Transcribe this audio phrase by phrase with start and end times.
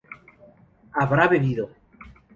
[0.93, 1.69] habrá bebido